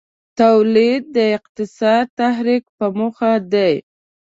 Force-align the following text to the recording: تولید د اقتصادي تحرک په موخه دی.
تولید 0.39 1.03
د 1.15 1.17
اقتصادي 1.37 2.09
تحرک 2.17 2.63
په 2.77 2.85
موخه 2.97 3.31
دی. 3.53 3.73